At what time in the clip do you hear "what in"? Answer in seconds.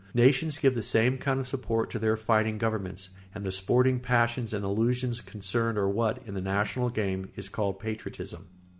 5.89-6.33